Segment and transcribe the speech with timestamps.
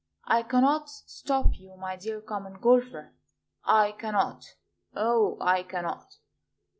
[0.25, 3.13] I cannot stop you, my dear Common Golfer,
[3.63, 4.55] I cannot,
[4.95, 6.17] O I cannot!